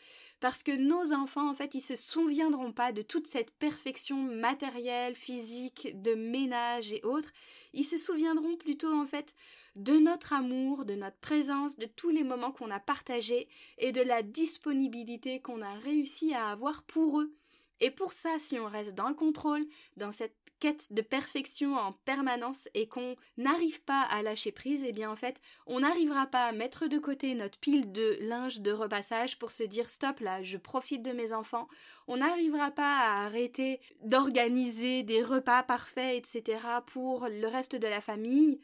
parce 0.40 0.62
que 0.62 0.72
nos 0.72 1.12
enfants, 1.12 1.50
en 1.50 1.54
fait, 1.54 1.74
ils 1.74 1.82
se 1.82 1.96
souviendront 1.96 2.72
pas 2.72 2.92
de 2.92 3.02
toute 3.02 3.26
cette 3.26 3.50
perfection 3.50 4.16
matérielle, 4.16 5.14
physique, 5.14 6.00
de 6.02 6.14
ménage 6.14 6.92
et 6.92 7.04
autres. 7.04 7.30
Ils 7.74 7.84
se 7.84 7.98
souviendront 7.98 8.56
plutôt, 8.56 8.92
en 8.92 9.06
fait, 9.06 9.34
de 9.76 9.98
notre 9.98 10.32
amour, 10.32 10.86
de 10.86 10.94
notre 10.94 11.18
présence, 11.18 11.76
de 11.76 11.86
tous 11.86 12.10
les 12.10 12.24
moments 12.24 12.52
qu'on 12.52 12.70
a 12.70 12.80
partagés 12.80 13.48
et 13.78 13.92
de 13.92 14.00
la 14.00 14.22
disponibilité 14.22 15.40
qu'on 15.40 15.62
a 15.62 15.74
réussi 15.74 16.32
à 16.32 16.48
avoir 16.48 16.82
pour 16.84 17.20
eux. 17.20 17.34
Et 17.80 17.90
pour 17.90 18.12
ça, 18.12 18.38
si 18.38 18.58
on 18.58 18.66
reste 18.66 18.94
dans 18.94 19.08
le 19.08 19.14
contrôle, 19.14 19.66
dans 19.96 20.12
cette 20.12 20.36
quête 20.60 20.92
de 20.92 21.02
perfection 21.02 21.74
en 21.74 21.92
permanence 22.04 22.68
et 22.74 22.86
qu'on 22.86 23.16
n'arrive 23.36 23.82
pas 23.82 24.02
à 24.02 24.22
lâcher 24.22 24.52
prise, 24.52 24.84
eh 24.86 24.92
bien 24.92 25.10
en 25.10 25.16
fait, 25.16 25.40
on 25.66 25.80
n'arrivera 25.80 26.26
pas 26.26 26.44
à 26.44 26.52
mettre 26.52 26.86
de 26.86 26.98
côté 26.98 27.34
notre 27.34 27.58
pile 27.58 27.90
de 27.92 28.18
linge 28.20 28.60
de 28.60 28.70
repassage 28.70 29.38
pour 29.38 29.50
se 29.50 29.62
dire 29.62 29.90
stop 29.90 30.20
là, 30.20 30.42
je 30.42 30.56
profite 30.56 31.02
de 31.02 31.12
mes 31.12 31.32
enfants. 31.32 31.68
On 32.06 32.18
n'arrivera 32.18 32.70
pas 32.70 32.96
à 32.98 33.24
arrêter 33.24 33.80
d'organiser 34.02 35.02
des 35.02 35.22
repas 35.22 35.62
parfaits, 35.62 36.16
etc. 36.16 36.58
pour 36.86 37.26
le 37.28 37.46
reste 37.46 37.74
de 37.76 37.88
la 37.88 38.00
famille 38.00 38.60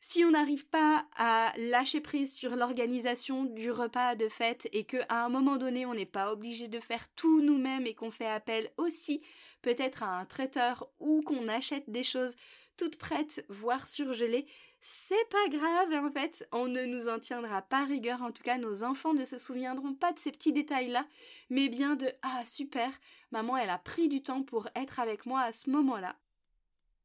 si 0.00 0.24
on 0.24 0.30
n'arrive 0.30 0.66
pas 0.66 1.06
à 1.16 1.52
lâcher 1.56 2.00
prise 2.00 2.34
sur 2.34 2.56
l'organisation 2.56 3.44
du 3.44 3.70
repas 3.70 4.16
de 4.16 4.28
fête 4.28 4.68
et 4.72 4.84
qu'à 4.84 5.06
un 5.10 5.28
moment 5.28 5.56
donné 5.56 5.84
on 5.84 5.94
n'est 5.94 6.06
pas 6.06 6.32
obligé 6.32 6.68
de 6.68 6.80
faire 6.80 7.06
tout 7.14 7.42
nous-mêmes 7.42 7.86
et 7.86 7.94
qu'on 7.94 8.10
fait 8.10 8.26
appel 8.26 8.70
aussi 8.78 9.22
peut-être 9.62 10.02
à 10.02 10.18
un 10.18 10.24
traiteur 10.24 10.88
ou 10.98 11.22
qu'on 11.22 11.48
achète 11.48 11.88
des 11.90 12.02
choses 12.02 12.36
toutes 12.78 12.96
prêtes, 12.96 13.44
voire 13.50 13.86
surgelées, 13.86 14.46
c'est 14.80 15.28
pas 15.28 15.48
grave 15.48 15.92
en 15.92 16.10
fait, 16.10 16.48
on 16.50 16.66
ne 16.66 16.86
nous 16.86 17.08
en 17.08 17.18
tiendra 17.18 17.60
pas 17.60 17.84
rigueur, 17.84 18.22
en 18.22 18.32
tout 18.32 18.42
cas 18.42 18.56
nos 18.56 18.84
enfants 18.84 19.12
ne 19.12 19.26
se 19.26 19.36
souviendront 19.36 19.92
pas 19.92 20.12
de 20.12 20.18
ces 20.18 20.32
petits 20.32 20.54
détails-là, 20.54 21.06
mais 21.50 21.68
bien 21.68 21.94
de 21.94 22.10
Ah 22.22 22.46
super, 22.46 22.90
maman 23.32 23.58
elle 23.58 23.68
a 23.68 23.76
pris 23.76 24.08
du 24.08 24.22
temps 24.22 24.42
pour 24.42 24.68
être 24.74 24.98
avec 24.98 25.26
moi 25.26 25.42
à 25.42 25.52
ce 25.52 25.68
moment-là. 25.68 26.16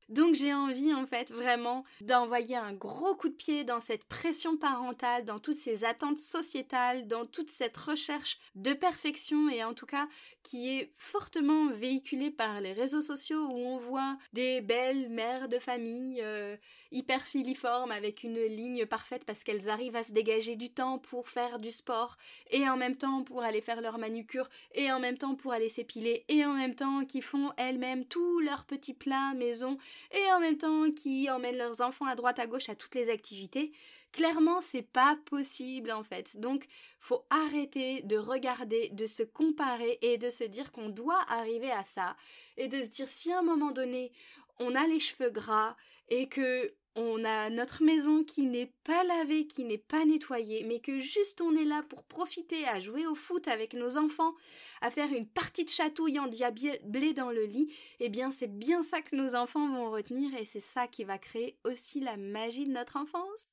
Donc 0.09 0.35
j'ai 0.35 0.53
envie 0.53 0.93
en 0.93 1.05
fait 1.07 1.31
vraiment 1.31 1.83
d'envoyer 2.01 2.55
un 2.55 2.73
gros 2.73 3.15
coup 3.15 3.29
de 3.29 3.33
pied 3.33 3.63
dans 3.63 3.79
cette 3.79 4.03
pression 4.03 4.55
parentale, 4.55 5.25
dans 5.25 5.39
toutes 5.39 5.55
ces 5.55 5.83
attentes 5.83 6.19
sociétales, 6.19 7.07
dans 7.07 7.25
toute 7.25 7.49
cette 7.49 7.75
recherche 7.75 8.37
de 8.53 8.73
perfection 8.73 9.49
et 9.49 9.63
en 9.63 9.73
tout 9.73 9.87
cas 9.87 10.07
qui 10.43 10.69
est 10.69 10.93
fortement 10.97 11.71
véhiculée 11.71 12.29
par 12.29 12.61
les 12.61 12.73
réseaux 12.73 13.01
sociaux 13.01 13.47
où 13.47 13.57
on 13.57 13.77
voit 13.77 14.17
des 14.33 14.61
belles 14.61 15.09
mères 15.09 15.49
de 15.49 15.57
famille 15.57 16.21
euh, 16.21 16.55
hyper 16.91 17.23
filiformes 17.23 17.91
avec 17.91 18.23
une 18.23 18.39
ligne 18.39 18.85
parfaite 18.85 19.25
parce 19.25 19.43
qu'elles 19.43 19.69
arrivent 19.69 19.95
à 19.95 20.03
se 20.03 20.13
dégager 20.13 20.55
du 20.55 20.71
temps 20.71 20.99
pour 20.99 21.29
faire 21.29 21.57
du 21.57 21.71
sport 21.71 22.17
et 22.51 22.69
en 22.69 22.77
même 22.77 22.95
temps 22.95 23.23
pour 23.23 23.41
aller 23.41 23.61
faire 23.61 23.81
leur 23.81 23.97
manucure 23.97 24.49
et 24.75 24.91
en 24.91 24.99
même 24.99 25.17
temps 25.17 25.33
pour 25.33 25.51
aller 25.51 25.69
s'épiler 25.69 26.25
et 26.27 26.45
en 26.45 26.53
même 26.53 26.75
temps 26.75 27.05
qui 27.05 27.21
font 27.21 27.51
elles-mêmes 27.57 28.05
tous 28.05 28.39
leurs 28.39 28.65
petits 28.65 28.93
plats 28.93 29.33
maison 29.33 29.77
et 30.11 30.31
en 30.31 30.39
même 30.39 30.57
temps 30.57 30.91
qui 30.91 31.29
emmènent 31.29 31.57
leurs 31.57 31.81
enfants 31.81 32.05
à 32.05 32.15
droite 32.15 32.39
à 32.39 32.47
gauche 32.47 32.69
à 32.69 32.75
toutes 32.75 32.95
les 32.95 33.09
activités. 33.09 33.71
Clairement, 34.11 34.61
c'est 34.61 34.81
pas 34.81 35.17
possible 35.25 35.91
en 35.91 36.03
fait. 36.03 36.39
Donc, 36.39 36.65
faut 36.99 37.25
arrêter 37.29 38.01
de 38.03 38.17
regarder, 38.17 38.89
de 38.89 39.05
se 39.05 39.23
comparer 39.23 39.97
et 40.01 40.17
de 40.17 40.29
se 40.29 40.43
dire 40.43 40.71
qu'on 40.71 40.89
doit 40.89 41.23
arriver 41.27 41.71
à 41.71 41.83
ça 41.83 42.15
et 42.57 42.67
de 42.67 42.81
se 42.81 42.89
dire 42.89 43.09
si 43.09 43.31
à 43.31 43.39
un 43.39 43.43
moment 43.43 43.71
donné, 43.71 44.11
on 44.59 44.73
a 44.75 44.87
les 44.87 44.99
cheveux 44.99 45.31
gras 45.31 45.75
et 46.09 46.27
que 46.29 46.73
on 46.95 47.25
a 47.25 47.49
notre 47.49 47.83
maison 47.83 48.23
qui 48.23 48.45
n'est 48.45 48.71
pas 48.83 49.03
lavée, 49.03 49.47
qui 49.47 49.65
n'est 49.65 49.77
pas 49.77 50.05
nettoyée, 50.05 50.63
mais 50.63 50.79
que 50.79 50.99
juste 50.99 51.41
on 51.41 51.55
est 51.55 51.65
là 51.65 51.83
pour 51.83 52.03
profiter 52.03 52.65
à 52.67 52.79
jouer 52.79 53.05
au 53.05 53.15
foot 53.15 53.47
avec 53.47 53.73
nos 53.73 53.97
enfants, 53.97 54.33
à 54.81 54.89
faire 54.89 55.11
une 55.11 55.27
partie 55.27 55.65
de 55.65 55.69
chatouille 55.69 56.19
en 56.19 56.27
diablé 56.27 57.13
dans 57.13 57.31
le 57.31 57.45
lit, 57.45 57.73
eh 57.99 58.09
bien 58.09 58.31
c'est 58.31 58.57
bien 58.57 58.81
ça 58.81 59.01
que 59.01 59.15
nos 59.15 59.35
enfants 59.35 59.67
vont 59.67 59.91
retenir 59.91 60.33
et 60.35 60.45
c'est 60.45 60.61
ça 60.61 60.87
qui 60.87 61.03
va 61.03 61.17
créer 61.17 61.57
aussi 61.65 61.99
la 61.99 62.15
magie 62.15 62.65
de 62.65 62.71
notre 62.71 62.95
enfance. 62.95 63.49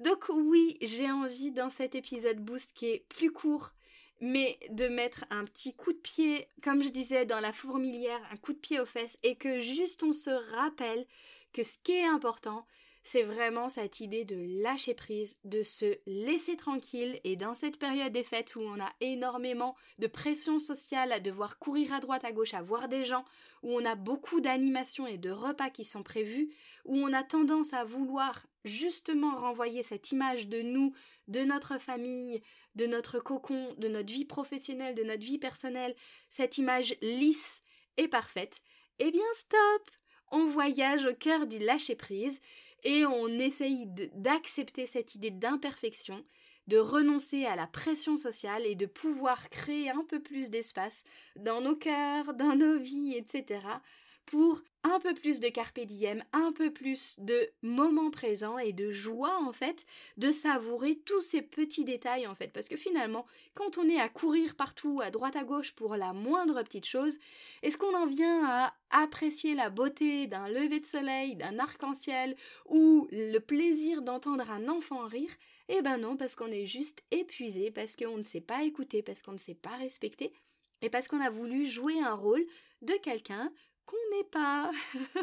Donc 0.00 0.26
oui, 0.30 0.76
j'ai 0.80 1.10
envie 1.10 1.52
dans 1.52 1.70
cet 1.70 1.94
épisode 1.94 2.40
boost 2.40 2.72
qui 2.74 2.86
est 2.86 3.04
plus 3.10 3.30
court, 3.30 3.72
mais 4.20 4.58
de 4.70 4.88
mettre 4.88 5.24
un 5.30 5.44
petit 5.44 5.74
coup 5.74 5.92
de 5.92 5.98
pied, 5.98 6.48
comme 6.62 6.82
je 6.82 6.90
disais 6.90 7.24
dans 7.24 7.40
la 7.40 7.52
fourmilière, 7.52 8.20
un 8.30 8.36
coup 8.36 8.52
de 8.52 8.58
pied 8.58 8.80
aux 8.80 8.86
fesses, 8.86 9.16
et 9.22 9.36
que 9.36 9.60
juste 9.60 10.02
on 10.02 10.12
se 10.12 10.30
rappelle 10.54 11.06
que 11.52 11.62
ce 11.62 11.76
qui 11.82 11.92
est 11.92 12.06
important, 12.06 12.66
c'est 13.02 13.22
vraiment 13.22 13.68
cette 13.68 14.00
idée 14.00 14.24
de 14.24 14.62
lâcher 14.62 14.94
prise, 14.94 15.38
de 15.44 15.62
se 15.62 15.98
laisser 16.06 16.56
tranquille. 16.56 17.18
Et 17.24 17.36
dans 17.36 17.54
cette 17.54 17.78
période 17.78 18.12
des 18.12 18.22
fêtes 18.22 18.56
où 18.56 18.60
on 18.60 18.80
a 18.80 18.92
énormément 19.00 19.74
de 19.98 20.06
pression 20.06 20.58
sociale 20.58 21.12
à 21.12 21.20
devoir 21.20 21.58
courir 21.58 21.94
à 21.94 22.00
droite 22.00 22.24
à 22.24 22.32
gauche 22.32 22.54
à 22.54 22.62
voir 22.62 22.88
des 22.88 23.04
gens, 23.04 23.24
où 23.62 23.72
on 23.72 23.84
a 23.84 23.94
beaucoup 23.94 24.40
d'animations 24.40 25.06
et 25.06 25.18
de 25.18 25.30
repas 25.30 25.70
qui 25.70 25.84
sont 25.84 26.02
prévus, 26.02 26.50
où 26.84 26.96
on 26.96 27.12
a 27.12 27.22
tendance 27.22 27.72
à 27.72 27.84
vouloir 27.84 28.46
justement 28.64 29.36
renvoyer 29.36 29.82
cette 29.82 30.12
image 30.12 30.48
de 30.48 30.62
nous, 30.62 30.94
de 31.28 31.40
notre 31.40 31.78
famille, 31.78 32.42
de 32.74 32.86
notre 32.86 33.18
cocon, 33.18 33.74
de 33.78 33.88
notre 33.88 34.12
vie 34.12 34.24
professionnelle, 34.24 34.94
de 34.94 35.02
notre 35.02 35.24
vie 35.24 35.38
personnelle, 35.38 35.94
cette 36.28 36.58
image 36.58 36.96
lisse 37.00 37.62
et 37.96 38.08
parfaite, 38.08 38.60
eh 38.98 39.10
bien 39.10 39.22
stop! 39.34 39.90
On 40.32 40.46
voyage 40.46 41.06
au 41.06 41.14
cœur 41.14 41.48
du 41.48 41.58
lâcher-prise 41.58 42.40
et 42.84 43.04
on 43.04 43.26
essaye 43.26 43.86
d'accepter 44.14 44.86
cette 44.86 45.16
idée 45.16 45.32
d'imperfection, 45.32 46.24
de 46.68 46.78
renoncer 46.78 47.46
à 47.46 47.56
la 47.56 47.66
pression 47.66 48.16
sociale 48.16 48.64
et 48.64 48.76
de 48.76 48.86
pouvoir 48.86 49.50
créer 49.50 49.90
un 49.90 50.04
peu 50.04 50.22
plus 50.22 50.48
d'espace 50.48 51.02
dans 51.34 51.60
nos 51.60 51.74
cœurs, 51.74 52.32
dans 52.34 52.54
nos 52.54 52.78
vies, 52.78 53.16
etc 53.16 53.58
pour 54.30 54.62
un 54.82 54.98
peu 54.98 55.14
plus 55.14 55.40
de 55.40 55.48
carpe 55.48 55.80
diem, 55.80 56.24
un 56.32 56.52
peu 56.52 56.72
plus 56.72 57.14
de 57.18 57.50
moments 57.62 58.10
présents 58.10 58.58
et 58.58 58.72
de 58.72 58.90
joie 58.90 59.38
en 59.42 59.52
fait, 59.52 59.84
de 60.16 60.32
savourer 60.32 60.96
tous 61.04 61.22
ces 61.22 61.42
petits 61.42 61.84
détails 61.84 62.26
en 62.26 62.34
fait. 62.34 62.52
Parce 62.52 62.68
que 62.68 62.76
finalement 62.76 63.26
quand 63.54 63.78
on 63.78 63.88
est 63.88 64.00
à 64.00 64.08
courir 64.08 64.56
partout 64.56 65.00
à 65.02 65.10
droite 65.10 65.36
à 65.36 65.44
gauche 65.44 65.72
pour 65.72 65.96
la 65.96 66.12
moindre 66.12 66.62
petite 66.62 66.86
chose, 66.86 67.18
est-ce 67.62 67.76
qu'on 67.76 67.94
en 67.94 68.06
vient 68.06 68.44
à 68.46 68.74
apprécier 68.90 69.54
la 69.54 69.70
beauté 69.70 70.26
d'un 70.26 70.48
lever 70.48 70.80
de 70.80 70.86
soleil, 70.86 71.36
d'un 71.36 71.58
arc-en-ciel 71.58 72.36
ou 72.66 73.08
le 73.12 73.38
plaisir 73.38 74.02
d'entendre 74.02 74.50
un 74.50 74.68
enfant 74.68 75.06
rire? 75.06 75.30
Eh 75.68 75.82
ben 75.82 75.98
non 75.98 76.16
parce 76.16 76.34
qu'on 76.34 76.50
est 76.50 76.66
juste 76.66 77.02
épuisé 77.10 77.70
parce 77.70 77.96
qu'on 77.96 78.18
ne 78.18 78.22
sait 78.22 78.40
pas 78.40 78.64
écouter, 78.64 79.02
parce 79.02 79.22
qu'on 79.22 79.32
ne 79.32 79.38
sait 79.38 79.54
pas 79.54 79.76
respecter 79.76 80.32
et 80.82 80.88
parce 80.88 81.08
qu'on 81.08 81.20
a 81.20 81.30
voulu 81.30 81.66
jouer 81.66 82.00
un 82.00 82.14
rôle 82.14 82.44
de 82.82 82.94
quelqu'un 82.94 83.52
n'est 84.12 84.24
pas. 84.24 84.70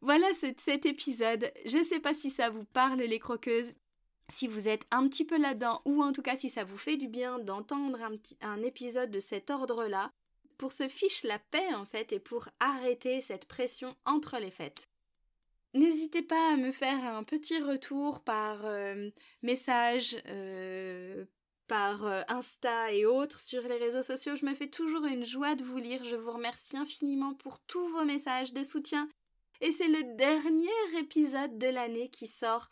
voilà 0.00 0.26
cet 0.34 0.86
épisode. 0.86 1.52
Je 1.66 1.78
ne 1.78 1.82
sais 1.82 1.98
pas 2.00 2.14
si 2.14 2.30
ça 2.30 2.50
vous 2.50 2.64
parle 2.64 3.00
les 3.00 3.18
croqueuses. 3.18 3.74
Si 4.32 4.48
vous 4.48 4.68
êtes 4.68 4.86
un 4.90 5.06
petit 5.08 5.24
peu 5.24 5.38
là-dedans, 5.38 5.82
ou 5.84 6.02
en 6.02 6.12
tout 6.12 6.22
cas 6.22 6.36
si 6.36 6.48
ça 6.48 6.64
vous 6.64 6.78
fait 6.78 6.96
du 6.96 7.08
bien 7.08 7.38
d'entendre 7.38 8.02
un, 8.02 8.16
un 8.40 8.62
épisode 8.62 9.10
de 9.10 9.20
cet 9.20 9.50
ordre-là, 9.50 10.10
pour 10.56 10.72
se 10.72 10.88
fiche 10.88 11.24
la 11.24 11.38
paix 11.38 11.74
en 11.74 11.84
fait 11.84 12.12
et 12.12 12.20
pour 12.20 12.48
arrêter 12.60 13.20
cette 13.20 13.46
pression 13.46 13.94
entre 14.04 14.38
les 14.38 14.50
fêtes. 14.50 14.88
N'hésitez 15.74 16.22
pas 16.22 16.52
à 16.52 16.56
me 16.56 16.70
faire 16.70 17.04
un 17.04 17.24
petit 17.24 17.60
retour 17.60 18.20
par 18.20 18.64
euh, 18.64 19.10
message, 19.42 20.16
euh, 20.28 21.24
par 21.66 22.06
euh, 22.06 22.22
Insta 22.28 22.92
et 22.92 23.06
autres 23.06 23.40
sur 23.40 23.62
les 23.62 23.76
réseaux 23.76 24.02
sociaux. 24.02 24.36
Je 24.36 24.46
me 24.46 24.54
fais 24.54 24.68
toujours 24.68 25.04
une 25.04 25.24
joie 25.24 25.54
de 25.54 25.64
vous 25.64 25.78
lire. 25.78 26.04
Je 26.04 26.16
vous 26.16 26.32
remercie 26.32 26.76
infiniment 26.76 27.34
pour 27.34 27.60
tous 27.60 27.88
vos 27.88 28.04
messages 28.04 28.52
de 28.52 28.62
soutien. 28.62 29.08
Et 29.60 29.72
c'est 29.72 29.88
le 29.88 30.16
dernier 30.16 30.98
épisode 30.98 31.58
de 31.58 31.68
l'année 31.68 32.08
qui 32.08 32.26
sort. 32.26 32.68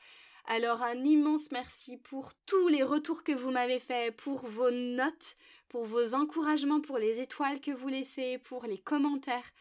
Alors 0.46 0.82
un 0.82 1.04
immense 1.04 1.52
merci 1.52 1.96
pour 1.96 2.32
tous 2.46 2.68
les 2.68 2.82
retours 2.82 3.22
que 3.22 3.32
vous 3.32 3.50
m'avez 3.50 3.78
faits, 3.78 4.16
pour 4.16 4.46
vos 4.46 4.70
notes, 4.70 5.36
pour 5.68 5.84
vos 5.84 6.14
encouragements, 6.14 6.80
pour 6.80 6.98
les 6.98 7.20
étoiles 7.20 7.60
que 7.60 7.70
vous 7.70 7.88
laissez, 7.88 8.38
pour 8.38 8.64
les 8.64 8.78
commentaires 8.78 9.52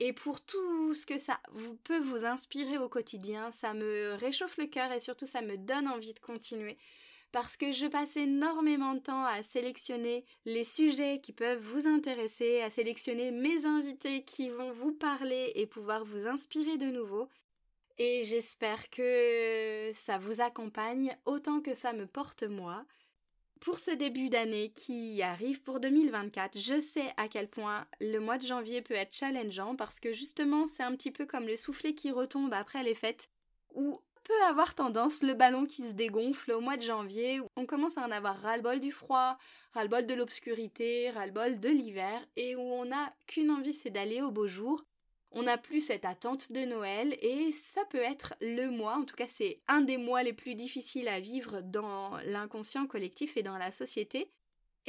et 0.00 0.12
pour 0.12 0.40
tout 0.40 0.94
ce 0.94 1.06
que 1.06 1.18
ça 1.18 1.40
peut 1.82 1.98
vous 1.98 2.24
inspirer 2.24 2.78
au 2.78 2.88
quotidien. 2.88 3.50
Ça 3.50 3.74
me 3.74 4.14
réchauffe 4.14 4.58
le 4.58 4.66
cœur 4.66 4.92
et 4.92 5.00
surtout 5.00 5.26
ça 5.26 5.42
me 5.42 5.56
donne 5.56 5.88
envie 5.88 6.14
de 6.14 6.20
continuer 6.20 6.78
parce 7.32 7.56
que 7.56 7.72
je 7.72 7.86
passe 7.86 8.16
énormément 8.16 8.94
de 8.94 9.00
temps 9.00 9.24
à 9.24 9.42
sélectionner 9.42 10.24
les 10.44 10.64
sujets 10.64 11.20
qui 11.20 11.32
peuvent 11.32 11.62
vous 11.62 11.86
intéresser, 11.86 12.62
à 12.62 12.70
sélectionner 12.70 13.30
mes 13.30 13.66
invités 13.66 14.24
qui 14.24 14.48
vont 14.50 14.72
vous 14.72 14.92
parler 14.92 15.52
et 15.54 15.66
pouvoir 15.66 16.04
vous 16.04 16.26
inspirer 16.26 16.78
de 16.78 16.86
nouveau. 16.86 17.28
Et 17.98 18.22
j'espère 18.24 18.90
que 18.90 19.90
ça 19.94 20.18
vous 20.18 20.40
accompagne 20.40 21.16
autant 21.26 21.60
que 21.60 21.74
ça 21.74 21.92
me 21.92 22.06
porte 22.06 22.44
moi. 22.44 22.84
Pour 23.60 23.80
ce 23.80 23.90
début 23.90 24.28
d'année 24.28 24.70
qui 24.70 25.20
arrive 25.20 25.62
pour 25.62 25.80
2024, 25.80 26.58
je 26.58 26.78
sais 26.78 27.12
à 27.16 27.26
quel 27.26 27.48
point 27.48 27.86
le 28.00 28.20
mois 28.20 28.38
de 28.38 28.46
janvier 28.46 28.82
peut 28.82 28.94
être 28.94 29.12
challengeant 29.12 29.74
parce 29.74 29.98
que 29.98 30.12
justement 30.12 30.68
c'est 30.68 30.84
un 30.84 30.94
petit 30.94 31.10
peu 31.10 31.26
comme 31.26 31.48
le 31.48 31.56
soufflet 31.56 31.92
qui 31.92 32.12
retombe 32.12 32.54
après 32.54 32.84
les 32.84 32.94
fêtes 32.94 33.28
peut 34.28 34.44
avoir 34.46 34.74
tendance, 34.74 35.22
le 35.22 35.32
ballon 35.32 35.64
qui 35.64 35.88
se 35.88 35.94
dégonfle 35.94 36.52
au 36.52 36.60
mois 36.60 36.76
de 36.76 36.82
janvier, 36.82 37.40
on 37.56 37.64
commence 37.64 37.96
à 37.96 38.02
en 38.02 38.10
avoir 38.10 38.36
ras-le-bol 38.36 38.78
du 38.78 38.92
froid, 38.92 39.38
ras-le-bol 39.72 40.06
de 40.06 40.12
l'obscurité, 40.12 41.10
ras-le-bol 41.10 41.58
de 41.58 41.70
l'hiver, 41.70 42.20
et 42.36 42.54
où 42.54 42.60
on 42.60 42.84
n'a 42.84 43.10
qu'une 43.26 43.50
envie, 43.50 43.72
c'est 43.72 43.90
d'aller 43.90 44.20
au 44.20 44.30
beau 44.30 44.46
jour. 44.46 44.84
On 45.32 45.42
n'a 45.42 45.56
plus 45.56 45.80
cette 45.80 46.04
attente 46.04 46.52
de 46.52 46.64
Noël, 46.66 47.16
et 47.22 47.52
ça 47.52 47.84
peut 47.86 47.98
être 47.98 48.34
le 48.42 48.70
mois, 48.70 48.96
en 48.96 49.04
tout 49.04 49.16
cas 49.16 49.28
c'est 49.28 49.60
un 49.66 49.80
des 49.80 49.96
mois 49.96 50.22
les 50.22 50.34
plus 50.34 50.54
difficiles 50.54 51.08
à 51.08 51.20
vivre 51.20 51.62
dans 51.62 52.18
l'inconscient 52.26 52.86
collectif 52.86 53.38
et 53.38 53.42
dans 53.42 53.56
la 53.56 53.72
société. 53.72 54.30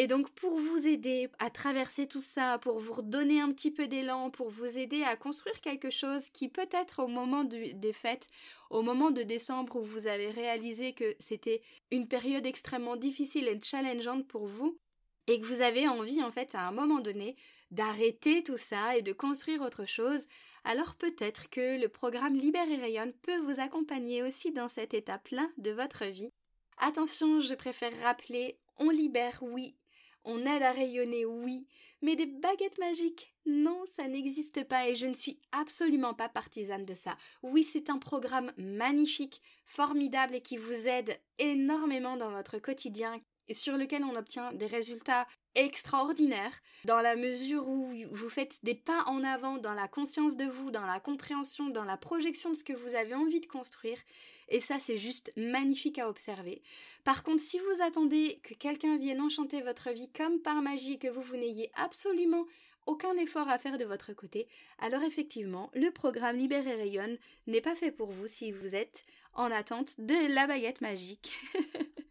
Et 0.01 0.07
donc 0.07 0.29
pour 0.29 0.57
vous 0.57 0.87
aider 0.87 1.27
à 1.39 1.49
traverser 1.49 2.07
tout 2.07 2.21
ça, 2.21 2.57
pour 2.59 2.79
vous 2.79 2.93
redonner 2.93 3.41
un 3.41 3.51
petit 3.51 3.69
peu 3.69 3.85
d'élan, 3.85 4.29
pour 4.29 4.49
vous 4.49 4.77
aider 4.77 5.03
à 5.03 5.17
construire 5.17 5.59
quelque 5.59 5.89
chose 5.89 6.29
qui 6.29 6.47
peut-être 6.47 7.03
au 7.03 7.07
moment 7.07 7.43
des 7.43 7.91
fêtes, 7.91 8.29
au 8.69 8.81
moment 8.81 9.11
de 9.11 9.23
décembre 9.23 9.75
où 9.75 9.83
vous 9.83 10.07
avez 10.07 10.31
réalisé 10.31 10.93
que 10.93 11.17
c'était 11.19 11.61
une 11.91 12.07
période 12.07 12.45
extrêmement 12.45 12.95
difficile 12.95 13.49
et 13.49 13.59
challengeante 13.61 14.25
pour 14.25 14.45
vous, 14.47 14.79
et 15.27 15.41
que 15.41 15.45
vous 15.45 15.61
avez 15.61 15.85
envie 15.89 16.23
en 16.23 16.31
fait 16.31 16.55
à 16.55 16.65
un 16.65 16.71
moment 16.71 17.01
donné 17.01 17.35
d'arrêter 17.69 18.41
tout 18.41 18.55
ça 18.55 18.95
et 18.95 19.01
de 19.01 19.11
construire 19.11 19.61
autre 19.61 19.85
chose, 19.85 20.27
alors 20.63 20.95
peut-être 20.95 21.49
que 21.49 21.77
le 21.77 21.89
programme 21.89 22.37
Libère 22.37 22.71
et 22.71 22.77
Rayonne 22.77 23.11
peut 23.21 23.39
vous 23.39 23.59
accompagner 23.59 24.23
aussi 24.23 24.53
dans 24.53 24.69
cette 24.69 24.93
étape-là 24.93 25.49
de 25.57 25.71
votre 25.71 26.05
vie. 26.05 26.31
Attention, 26.77 27.41
je 27.41 27.53
préfère 27.53 27.91
rappeler, 28.01 28.57
on 28.77 28.89
libère, 28.89 29.39
oui, 29.41 29.75
on 30.23 30.45
aide 30.45 30.63
à 30.63 30.71
rayonner, 30.71 31.25
oui, 31.25 31.67
mais 32.01 32.15
des 32.15 32.25
baguettes 32.25 32.77
magiques, 32.77 33.35
non, 33.45 33.83
ça 33.85 34.07
n'existe 34.07 34.63
pas 34.63 34.87
et 34.87 34.95
je 34.95 35.07
ne 35.07 35.13
suis 35.13 35.39
absolument 35.51 36.13
pas 36.13 36.29
partisane 36.29 36.85
de 36.85 36.93
ça. 36.93 37.17
Oui, 37.43 37.63
c'est 37.63 37.89
un 37.89 37.97
programme 37.97 38.51
magnifique, 38.57 39.41
formidable 39.65 40.35
et 40.35 40.41
qui 40.41 40.57
vous 40.57 40.87
aide 40.87 41.19
énormément 41.39 42.15
dans 42.15 42.31
votre 42.31 42.59
quotidien, 42.59 43.19
sur 43.53 43.77
lequel 43.77 44.03
on 44.03 44.15
obtient 44.15 44.51
des 44.53 44.67
résultats 44.67 45.27
extraordinaires 45.55 46.61
dans 46.85 47.01
la 47.01 47.15
mesure 47.15 47.67
où 47.67 47.91
vous 48.11 48.29
faites 48.29 48.59
des 48.63 48.75
pas 48.75 49.03
en 49.07 49.23
avant 49.23 49.57
dans 49.57 49.73
la 49.73 49.87
conscience 49.87 50.37
de 50.37 50.45
vous, 50.45 50.71
dans 50.71 50.85
la 50.85 50.99
compréhension, 50.99 51.69
dans 51.69 51.83
la 51.83 51.97
projection 51.97 52.51
de 52.51 52.55
ce 52.55 52.63
que 52.63 52.73
vous 52.73 52.95
avez 52.95 53.15
envie 53.15 53.39
de 53.39 53.45
construire 53.45 53.97
et 54.47 54.59
ça 54.59 54.79
c'est 54.79 54.97
juste 54.97 55.31
magnifique 55.35 55.99
à 55.99 56.09
observer. 56.09 56.61
Par 57.03 57.23
contre, 57.23 57.41
si 57.41 57.59
vous 57.59 57.81
attendez 57.81 58.39
que 58.43 58.53
quelqu'un 58.53 58.97
vienne 58.97 59.21
enchanter 59.21 59.61
votre 59.61 59.89
vie 59.89 60.11
comme 60.11 60.39
par 60.39 60.61
magie 60.61 60.99
que 60.99 61.07
vous, 61.07 61.21
vous 61.21 61.37
n'ayez 61.37 61.71
absolument 61.75 62.45
aucun 62.85 63.15
effort 63.17 63.49
à 63.49 63.59
faire 63.59 63.77
de 63.77 63.85
votre 63.85 64.13
côté, 64.13 64.47
alors 64.79 65.03
effectivement, 65.03 65.69
le 65.73 65.91
programme 65.91 66.37
Libère 66.37 66.67
et 66.67 66.75
Rayonne 66.75 67.17
n'est 67.47 67.61
pas 67.61 67.75
fait 67.75 67.91
pour 67.91 68.11
vous 68.11 68.27
si 68.27 68.51
vous 68.51 68.75
êtes 68.75 69.05
en 69.33 69.51
attente 69.51 69.99
de 69.99 70.33
la 70.33 70.47
baguette 70.47 70.81
magique. 70.81 71.31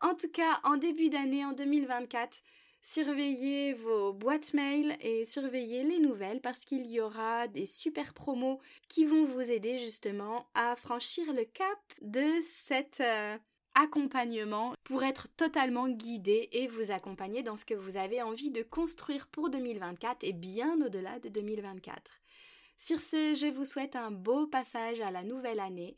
En 0.00 0.14
tout 0.14 0.28
cas, 0.28 0.60
en 0.64 0.76
début 0.76 1.10
d'année, 1.10 1.44
en 1.44 1.52
2024, 1.52 2.42
surveillez 2.82 3.74
vos 3.74 4.12
boîtes 4.12 4.54
mail 4.54 4.96
et 5.00 5.24
surveillez 5.24 5.82
les 5.82 5.98
nouvelles 5.98 6.40
parce 6.40 6.64
qu'il 6.64 6.86
y 6.86 7.00
aura 7.00 7.48
des 7.48 7.66
super 7.66 8.14
promos 8.14 8.60
qui 8.88 9.04
vont 9.04 9.24
vous 9.24 9.50
aider 9.50 9.78
justement 9.78 10.46
à 10.54 10.76
franchir 10.76 11.32
le 11.32 11.44
cap 11.44 11.78
de 12.00 12.24
cet 12.42 13.00
euh, 13.00 13.36
accompagnement 13.74 14.74
pour 14.84 15.02
être 15.02 15.28
totalement 15.36 15.88
guidé 15.88 16.48
et 16.52 16.68
vous 16.68 16.92
accompagner 16.92 17.42
dans 17.42 17.56
ce 17.56 17.64
que 17.64 17.74
vous 17.74 17.96
avez 17.96 18.22
envie 18.22 18.50
de 18.50 18.62
construire 18.62 19.26
pour 19.26 19.50
2024 19.50 20.22
et 20.22 20.32
bien 20.32 20.80
au-delà 20.80 21.18
de 21.18 21.28
2024. 21.28 22.00
Sur 22.76 23.00
ce, 23.00 23.34
je 23.34 23.52
vous 23.52 23.64
souhaite 23.64 23.96
un 23.96 24.12
beau 24.12 24.46
passage 24.46 25.00
à 25.00 25.10
la 25.10 25.24
nouvelle 25.24 25.58
année. 25.58 25.96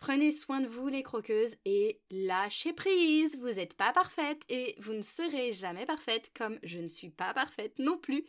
Prenez 0.00 0.32
soin 0.32 0.62
de 0.62 0.66
vous 0.66 0.88
les 0.88 1.02
croqueuses 1.02 1.56
et 1.66 2.00
lâchez 2.10 2.72
prise. 2.72 3.36
Vous 3.38 3.50
n'êtes 3.50 3.74
pas 3.74 3.92
parfaite 3.92 4.40
et 4.48 4.74
vous 4.80 4.94
ne 4.94 5.02
serez 5.02 5.52
jamais 5.52 5.84
parfaite 5.84 6.30
comme 6.34 6.58
je 6.62 6.78
ne 6.78 6.88
suis 6.88 7.10
pas 7.10 7.34
parfaite 7.34 7.78
non 7.78 7.98
plus. 7.98 8.24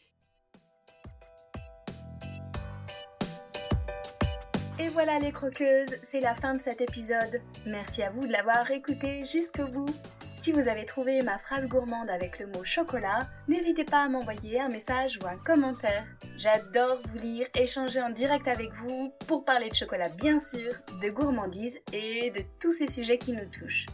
Et 4.80 4.88
voilà 4.90 5.18
les 5.20 5.32
croqueuses, 5.32 5.96
c'est 6.02 6.20
la 6.20 6.36
fin 6.36 6.56
de 6.56 6.62
cet 6.62 6.82
épisode. 6.82 7.42
Merci 7.66 8.04
à 8.04 8.10
vous 8.10 8.28
de 8.28 8.32
l'avoir 8.34 8.70
écouté 8.72 9.24
jusqu'au 9.24 9.68
bout. 9.68 9.96
Si 10.42 10.52
vous 10.52 10.68
avez 10.68 10.86
trouvé 10.86 11.22
ma 11.22 11.38
phrase 11.38 11.68
gourmande 11.68 12.10
avec 12.10 12.40
le 12.40 12.48
mot 12.48 12.64
chocolat, 12.64 13.30
n'hésitez 13.48 13.86
pas 13.86 14.02
à 14.02 14.10
m'envoyer 14.10 14.60
un 14.60 14.70
message 14.70 15.20
ou 15.22 15.28
un 15.28 15.38
commentaire. 15.38 16.04
J'adore 16.36 17.00
vous 17.06 17.18
lire, 17.20 17.48
échanger 17.54 18.02
en 18.02 18.10
direct 18.10 18.48
avec 18.48 18.74
vous 18.74 19.14
pour 19.28 19.46
parler 19.46 19.70
de 19.70 19.76
chocolat 19.76 20.10
bien 20.10 20.40
sûr, 20.40 20.72
de 21.00 21.12
gourmandise 21.12 21.80
et 21.94 22.32
de 22.32 22.42
tous 22.60 22.72
ces 22.72 22.88
sujets 22.88 23.20
qui 23.20 23.34
nous 23.34 23.46
touchent. 23.52 23.86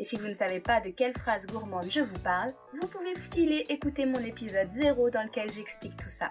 Et 0.00 0.02
si 0.02 0.16
vous 0.16 0.26
ne 0.26 0.32
savez 0.32 0.58
pas 0.58 0.80
de 0.80 0.90
quelle 0.90 1.12
phrase 1.12 1.46
gourmande 1.46 1.88
je 1.88 2.00
vous 2.00 2.18
parle, 2.18 2.52
vous 2.74 2.88
pouvez 2.88 3.14
filer 3.14 3.64
écouter 3.68 4.04
mon 4.04 4.18
épisode 4.18 4.72
0 4.72 5.08
dans 5.10 5.22
lequel 5.22 5.52
j'explique 5.52 5.96
tout 5.96 6.08
ça. 6.08 6.30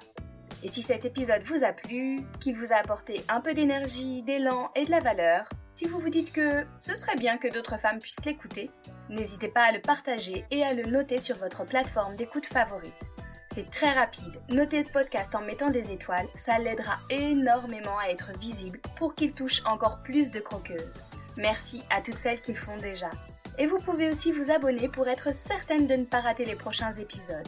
Et 0.64 0.68
si 0.68 0.82
cet 0.82 1.06
épisode 1.06 1.42
vous 1.44 1.64
a 1.64 1.72
plu, 1.72 2.20
qu'il 2.40 2.56
vous 2.56 2.72
a 2.72 2.76
apporté 2.76 3.24
un 3.30 3.42
peu 3.42 3.54
d'énergie, 3.54 4.22
d'élan 4.22 4.70
et 4.76 4.86
de 4.86 4.92
la 4.92 5.00
valeur, 5.00 5.50
si 5.72 5.88
vous 5.88 6.00
vous 6.00 6.10
dites 6.10 6.32
que 6.32 6.66
ce 6.80 6.94
serait 6.94 7.16
bien 7.16 7.38
que 7.38 7.52
d'autres 7.52 7.80
femmes 7.80 8.00
puissent 8.00 8.26
l'écouter, 8.26 8.70
n'hésitez 9.10 9.48
pas 9.48 9.64
à 9.64 9.72
le 9.72 9.82
partager 9.82 10.46
et 10.52 10.64
à 10.64 10.74
le 10.74 10.86
noter 10.86 11.20
sur 11.20 11.38
votre 11.38 11.66
plateforme 11.66 12.16
d'écoute 12.16 12.46
favorite. 12.46 13.10
C'est 13.52 13.70
très 13.70 13.92
rapide. 13.92 14.40
Notez 14.50 14.84
le 14.84 14.90
podcast 14.90 15.36
en 15.36 15.42
mettant 15.42 15.72
des 15.72 15.92
étoiles, 15.92 16.28
ça 16.36 16.58
l'aidera 16.60 17.00
énormément 17.10 17.98
à 18.00 18.10
être 18.10 18.32
visible 18.40 18.80
pour 18.96 19.16
qu'il 19.16 19.34
touche 19.34 19.62
encore 19.66 20.00
plus 20.04 20.32
de 20.32 20.40
croqueuses. 20.40 21.02
Merci 21.38 21.84
à 21.90 22.02
toutes 22.02 22.18
celles 22.18 22.40
qui 22.40 22.54
le 22.54 22.58
font 22.58 22.78
déjà. 22.78 23.10
Et 23.58 23.66
vous 23.66 23.80
pouvez 23.80 24.10
aussi 24.10 24.32
vous 24.32 24.52
abonner 24.52 24.88
pour 24.88 25.08
être 25.08 25.34
certaine 25.34 25.88
de 25.88 25.96
ne 25.96 26.06
pas 26.06 26.22
rater 26.22 26.46
les 26.46 26.56
prochains 26.56 26.92
épisodes. 26.94 27.48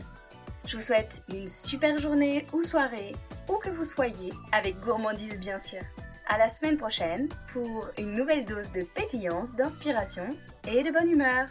Je 0.65 0.78
vous 0.78 0.82
souhaite 0.82 1.23
une 1.30 1.47
super 1.47 1.99
journée 1.99 2.47
ou 2.54 2.62
soirée, 2.62 3.13
où 3.49 3.58
que 3.58 3.69
vous 3.69 3.84
soyez, 3.84 4.32
avec 4.54 4.80
gourmandise 4.80 5.38
bien 5.38 5.58
sûr. 5.58 5.82
À 6.28 6.38
la 6.38 6.47
semaine 6.47 6.78
prochaine 6.78 7.28
pour 7.52 7.89
une 7.99 8.15
nouvelle 8.15 8.45
dose 8.45 8.71
de 8.71 8.84
pétillance, 8.84 9.56
d'inspiration 9.56 10.38
et 10.71 10.82
de 10.82 10.91
bonne 10.91 11.12
humeur. 11.12 11.47